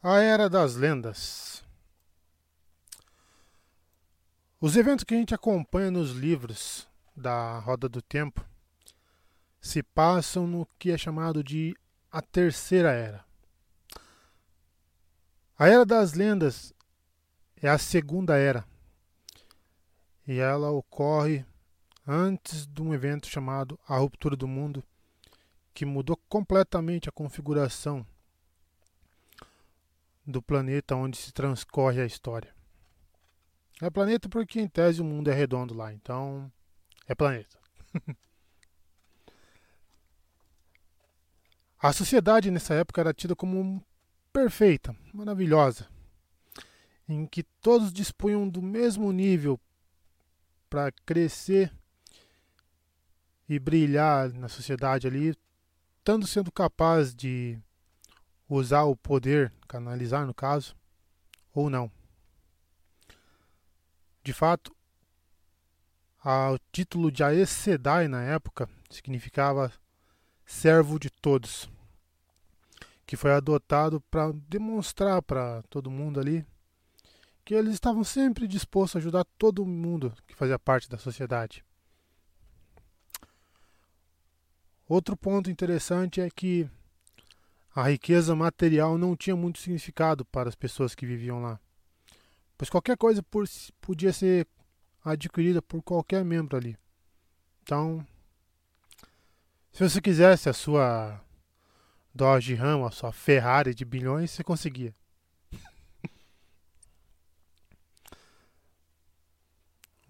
[0.00, 1.64] A Era das Lendas.
[4.60, 6.86] Os eventos que a gente acompanha nos livros
[7.16, 8.46] da Roda do Tempo
[9.60, 11.76] se passam no que é chamado de
[12.12, 13.24] a Terceira Era.
[15.58, 16.72] A Era das Lendas
[17.60, 18.64] é a segunda era
[20.28, 21.44] e ela ocorre
[22.06, 24.84] antes de um evento chamado a Ruptura do Mundo,
[25.74, 28.06] que mudou completamente a configuração
[30.28, 32.54] do planeta onde se transcorre a história.
[33.80, 36.52] É planeta porque, em tese, o mundo é redondo lá, então
[37.06, 37.58] é planeta.
[41.80, 43.82] a sociedade nessa época era tida como
[44.30, 45.88] perfeita, maravilhosa,
[47.08, 49.58] em que todos dispunham do mesmo nível
[50.68, 51.72] para crescer
[53.48, 55.34] e brilhar na sociedade ali,
[56.04, 57.58] tanto sendo capaz de
[58.48, 60.74] usar o poder, canalizar no caso,
[61.52, 61.90] ou não.
[64.22, 64.74] De fato,
[66.24, 69.72] o título de Aes Sedai na época significava
[70.44, 71.70] servo de todos,
[73.06, 76.44] que foi adotado para demonstrar para todo mundo ali
[77.48, 81.64] que eles estavam sempre dispostos a ajudar todo mundo que fazia parte da sociedade.
[84.86, 86.68] Outro ponto interessante é que
[87.78, 91.60] a riqueza material não tinha muito significado para as pessoas que viviam lá,
[92.56, 93.44] pois qualquer coisa por,
[93.80, 94.48] podia ser
[95.04, 96.76] adquirida por qualquer membro ali.
[97.62, 98.04] Então,
[99.70, 101.24] se você quisesse a sua
[102.12, 104.92] Dodge Ram, a sua Ferrari de bilhões, você conseguia.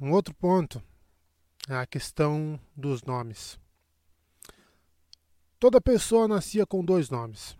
[0.00, 0.82] um outro ponto
[1.68, 3.60] é a questão dos nomes.
[5.58, 7.56] Toda pessoa nascia com dois nomes.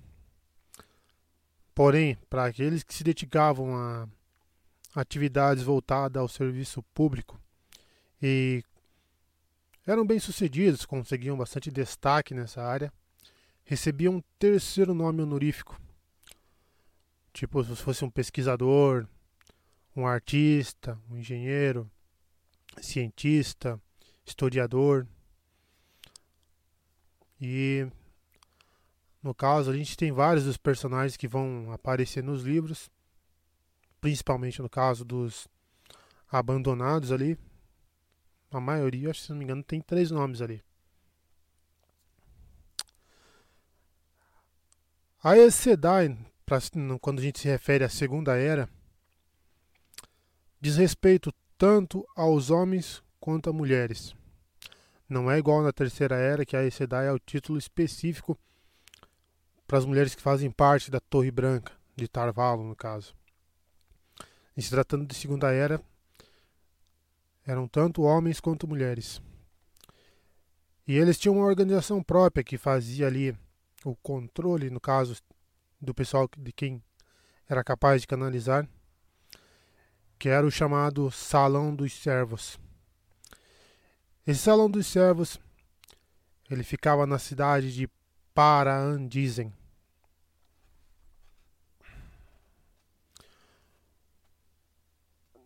[1.75, 4.09] Porém, para aqueles que se dedicavam a
[4.95, 7.41] atividades voltadas ao serviço público
[8.21, 8.65] e
[9.87, 12.93] eram bem-sucedidos, conseguiam bastante destaque nessa área,
[13.65, 15.81] recebiam um terceiro nome honorífico.
[17.33, 19.06] Tipo, se fosse um pesquisador,
[19.97, 21.91] um artista, um engenheiro,
[22.81, 23.81] cientista,
[24.27, 25.06] historiador.
[27.41, 27.87] E
[29.28, 32.91] no caso, a gente tem vários dos personagens que vão aparecer nos livros,
[34.00, 35.47] principalmente no caso dos
[36.33, 37.39] abandonados ali.
[38.50, 40.65] A maioria, se não me engano, tem três nomes ali.
[45.22, 46.16] A Sedai,
[47.03, 48.66] quando a gente se refere à Segunda Era,
[50.59, 54.16] diz respeito tanto aos homens quanto a mulheres.
[55.06, 58.39] Não é igual na terceira era, que a Sedai é o título específico
[59.69, 63.15] para as mulheres que fazem parte da Torre Branca, de Tarvalo, no caso.
[64.56, 65.79] E se tratando de Segunda Era,
[67.47, 69.21] eram tanto homens quanto mulheres.
[70.87, 73.37] E eles tinham uma organização própria que fazia ali
[73.84, 75.15] o controle, no caso
[75.78, 76.83] do pessoal de quem
[77.47, 78.67] era capaz de canalizar,
[80.19, 82.59] que era o chamado Salão dos Servos.
[84.27, 85.39] Esse Salão dos Servos,
[86.49, 87.87] ele ficava na cidade de
[88.34, 89.58] Paraandizen.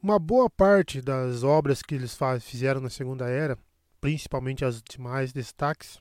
[0.02, 3.56] Uma boa parte das obras que eles fizeram na Segunda Era,
[4.00, 6.00] principalmente as demais destaques,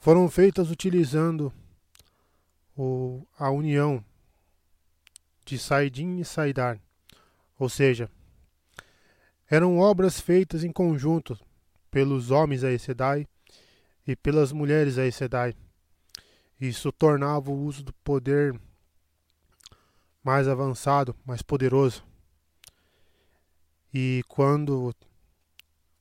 [0.00, 1.52] foram feitas utilizando
[2.76, 4.04] o, a união
[5.44, 6.80] de Saidin e Saidar,
[7.56, 8.10] ou seja,
[9.48, 11.38] eram obras feitas em conjunto
[11.88, 13.28] pelos homens a Sedai
[14.04, 15.54] e pelas mulheres a Sedai.
[16.60, 18.60] Isso tornava o uso do poder
[20.20, 22.04] mais avançado, mais poderoso.
[23.98, 24.94] E quando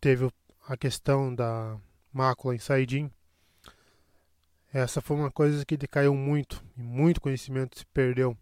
[0.02, 0.30] teve
[0.68, 1.80] a questão da
[2.12, 3.10] mácula em Saidin,
[4.74, 8.38] essa foi uma coisa que decaiu muito e muito conhecimento se perdeu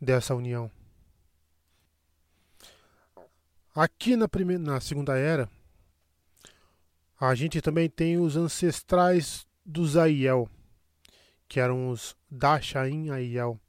[0.00, 0.70] dessa união.
[3.74, 5.50] Aqui na, primeira, na Segunda Era,
[7.20, 10.48] a gente também tem os ancestrais dos Aiel,
[11.46, 13.60] que eram os Dashain Aiel.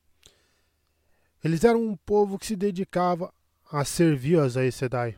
[1.43, 3.33] Eles eram um povo que se dedicava
[3.71, 5.17] a servir as Aes Sedai.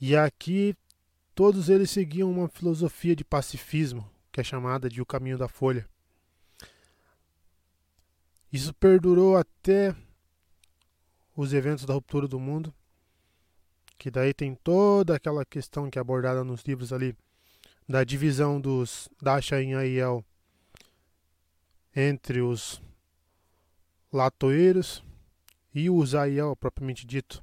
[0.00, 0.76] E aqui
[1.34, 5.88] todos eles seguiam uma filosofia de pacifismo, que é chamada de o caminho da folha.
[8.52, 9.94] Isso perdurou até
[11.36, 12.72] os eventos da ruptura do mundo
[13.98, 17.16] que daí tem toda aquela questão que é abordada nos livros ali
[17.88, 20.24] da divisão dos Dasha em Aiel
[21.96, 22.82] entre os
[24.12, 25.02] latoeiros
[25.74, 27.42] e o Zaiel propriamente dito.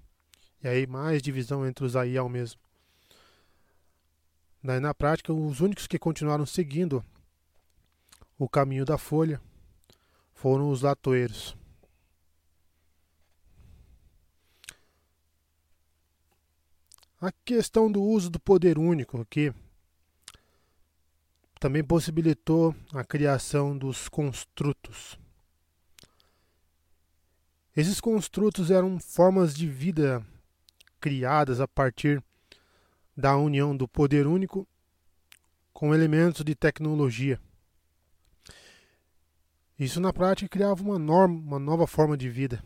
[0.64, 2.60] E aí mais divisão entre o Zaiel mesmo.
[4.64, 7.04] Daí na prática, os únicos que continuaram seguindo
[8.38, 9.42] o caminho da folha
[10.34, 11.56] foram os latoeiros.
[17.20, 19.54] A questão do uso do poder único aqui
[21.60, 25.20] também possibilitou a criação dos construtos.
[27.76, 30.26] Esses construtos eram formas de vida
[31.00, 32.22] criadas a partir
[33.16, 34.68] da união do poder único
[35.72, 37.40] com elementos de tecnologia.
[39.80, 42.64] Isso na prática criava uma, norma, uma nova forma de vida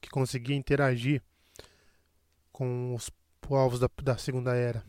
[0.00, 1.22] que conseguia interagir
[2.50, 4.84] com os povos da, da Segunda Era.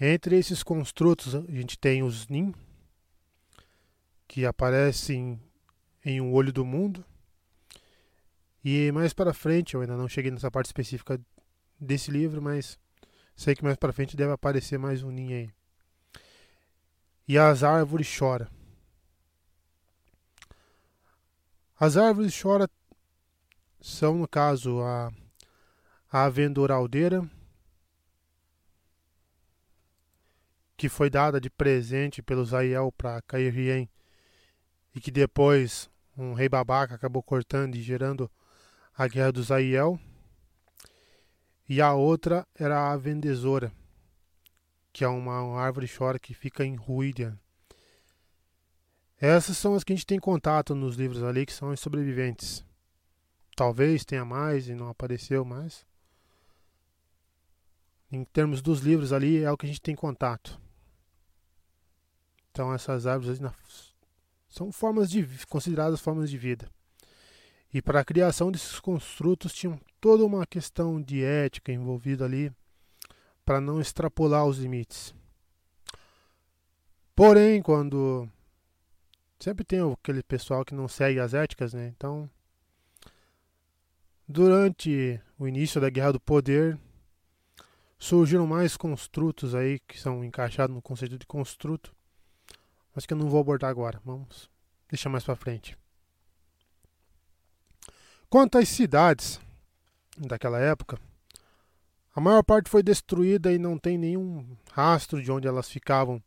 [0.00, 2.54] Entre esses construtos, a gente tem os Nin,
[4.26, 5.38] que aparecem
[6.04, 7.04] em um olho do mundo.
[8.64, 11.20] E mais para frente, eu ainda não cheguei nessa parte específica
[11.80, 12.78] desse livro, mas
[13.34, 15.50] sei que mais para frente deve aparecer mais um Nin aí.
[17.26, 18.46] E as árvores choram.
[21.78, 22.68] As árvores choram
[23.80, 25.10] são, no caso, a,
[26.08, 27.28] a Vendoraldeira,
[30.76, 33.90] que foi dada de presente pelo Zaiel para Cairien
[34.94, 38.30] e que depois um rei babaca acabou cortando e gerando
[38.94, 39.98] a guerra do Zaiel.
[41.68, 43.72] E a outra era a Vendesora,
[44.92, 47.38] que é uma árvore chora que fica em Ruídia.
[49.18, 52.64] Essas são as que a gente tem contato nos livros ali, que são os sobreviventes.
[53.54, 55.86] Talvez tenha mais e não apareceu mais.
[58.10, 60.60] Em termos dos livros ali, é o que a gente tem contato.
[62.50, 63.40] Então essas árvores
[64.48, 66.68] são formas de consideradas formas de vida.
[67.72, 72.52] E para a criação desses construtos tinha toda uma questão de ética envolvida ali
[73.44, 75.14] para não extrapolar os limites.
[77.14, 78.28] Porém, quando
[79.38, 81.92] sempre tem aquele pessoal que não segue as éticas, né?
[81.96, 82.28] Então,
[84.28, 86.78] durante o início da Guerra do Poder,
[87.98, 91.94] surgiram mais construtos aí que são encaixados no conceito de construto
[92.94, 94.00] mas que eu não vou abordar agora.
[94.04, 94.50] Vamos
[94.88, 95.76] deixar mais para frente.
[98.32, 99.38] Quanto às cidades
[100.16, 100.98] daquela época,
[102.14, 106.18] a maior parte foi destruída e não tem nenhum rastro de onde elas ficavam.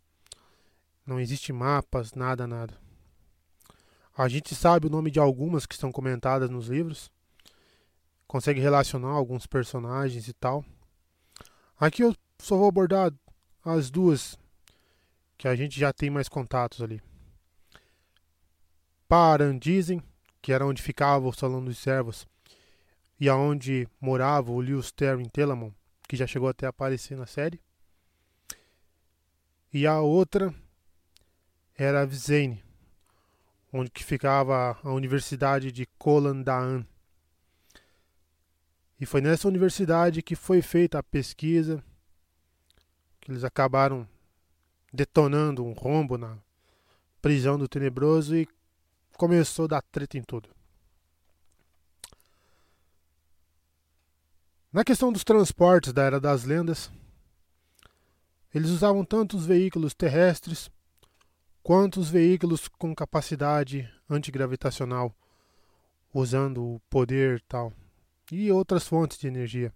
[1.04, 2.78] Não existe mapas, nada, nada.
[4.16, 7.10] A gente sabe o nome de algumas que estão comentadas nos livros.
[8.28, 10.64] Consegue relacionar alguns personagens e tal.
[11.76, 13.12] Aqui eu só vou abordar
[13.64, 14.38] as duas
[15.40, 17.02] que a gente já tem mais contatos ali.
[19.08, 20.04] Parandizen,
[20.46, 22.28] que era onde ficava o Salão dos Servos,
[23.20, 25.72] e aonde morava o Lewis Terry Telamon,
[26.08, 27.60] que já chegou até a aparecer na série.
[29.74, 30.54] E a outra
[31.76, 32.64] era a Vizene,
[33.74, 36.86] onde que ficava a Universidade de Kolandaan.
[39.00, 41.84] E foi nessa universidade que foi feita a pesquisa,
[43.20, 44.08] que eles acabaram
[44.94, 46.38] detonando um rombo na
[47.20, 48.48] prisão do Tenebroso e
[49.18, 50.50] começou a dar treta em tudo.
[54.72, 56.92] Na questão dos transportes da Era das Lendas,
[58.54, 60.70] eles usavam tanto os veículos terrestres
[61.64, 65.16] quanto os veículos com capacidade antigravitacional,
[66.14, 67.74] usando o poder tal
[68.32, 69.74] e outras fontes de energia.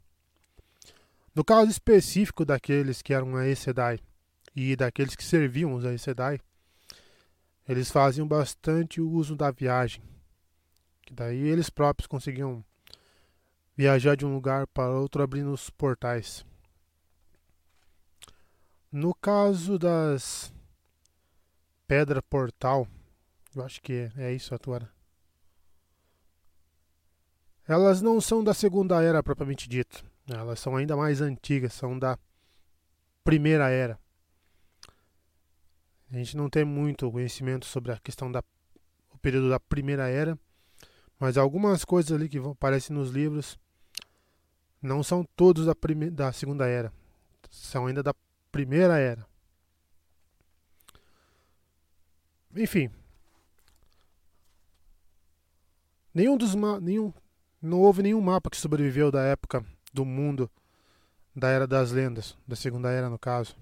[1.33, 3.99] No caso específico daqueles que eram a Sedai,
[4.55, 6.39] e daqueles que serviam os Sedai,
[7.69, 10.01] eles faziam bastante uso da viagem.
[11.03, 12.65] Que daí eles próprios conseguiam
[13.77, 16.43] viajar de um lugar para outro abrindo os portais.
[18.91, 20.51] No caso das
[21.87, 22.87] Pedra Portal,
[23.55, 24.91] eu acho que é, é isso agora.
[27.67, 30.03] Elas não são da Segunda Era propriamente dito.
[30.27, 32.17] Elas são ainda mais antigas, são da
[33.23, 33.99] Primeira Era.
[36.11, 38.43] A gente não tem muito conhecimento sobre a questão da
[39.13, 40.37] o período da Primeira Era,
[41.19, 43.59] mas algumas coisas ali que aparecem nos livros
[44.81, 46.91] não são todos da, prime, da Segunda Era,
[47.51, 48.13] são ainda da
[48.51, 49.27] Primeira Era.
[52.55, 52.89] Enfim,
[56.13, 57.13] nenhum dos nenhum
[57.61, 59.63] não houve nenhum mapa que sobreviveu da época
[59.93, 60.49] do mundo
[61.35, 63.55] da Era das Lendas, da Segunda Era no caso.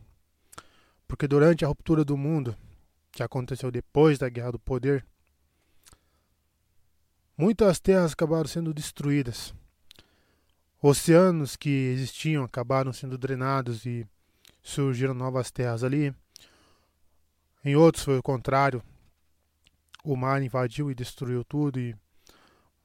[1.07, 2.55] Porque durante a ruptura do mundo,
[3.11, 5.05] que aconteceu depois da Guerra do Poder,
[7.37, 9.53] muitas terras acabaram sendo destruídas.
[10.81, 14.05] Oceanos que existiam acabaram sendo drenados e
[14.61, 16.13] surgiram novas terras ali.
[17.63, 18.83] Em outros foi o contrário.
[20.03, 21.95] O mar invadiu e destruiu tudo e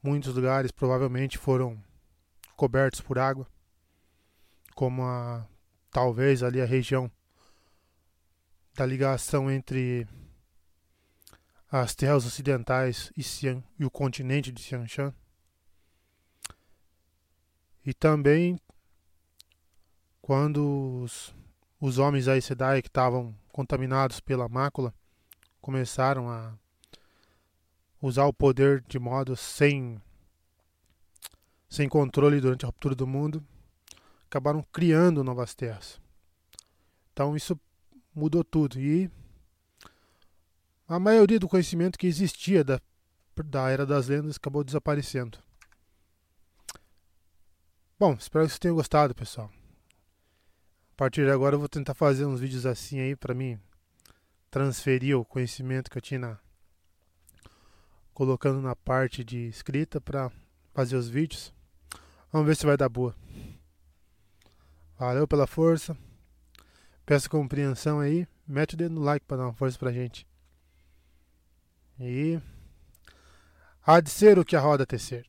[0.03, 1.79] muitos lugares provavelmente foram
[2.57, 3.47] cobertos por água,
[4.75, 5.47] como a
[5.91, 7.11] talvez ali a região
[8.75, 10.07] da ligação entre
[11.71, 15.15] as terras ocidentais e, Xian, e o continente de Xiangshan.
[17.85, 18.61] E também
[20.21, 21.35] quando os,
[21.81, 24.95] os homens Aes Sedai que estavam contaminados pela mácula
[25.61, 26.55] começaram a
[28.01, 30.01] usar o poder de modo sem
[31.69, 33.43] sem controle durante a ruptura do mundo,
[34.27, 35.99] acabaram criando novas terras.
[37.13, 37.59] Então isso
[38.15, 39.11] mudou tudo e
[40.87, 42.81] a maioria do conhecimento que existia da,
[43.45, 45.39] da Era das Lendas acabou desaparecendo.
[47.99, 49.51] Bom, espero que vocês tenham gostado, pessoal.
[50.93, 53.59] A partir de agora eu vou tentar fazer uns vídeos assim aí para mim
[54.51, 56.39] transferir o conhecimento que eu tinha na,
[58.13, 60.31] colocando na parte de escrita para
[60.75, 61.55] fazer os vídeos.
[62.31, 63.17] Vamos ver se vai dar boa.
[64.99, 65.97] Valeu pela força.
[67.13, 68.27] Peço compreensão aí.
[68.49, 70.27] Mete o dedo no like para dar uma força pra gente.
[72.01, 72.41] E
[73.87, 75.27] há de ser o que a roda tecer.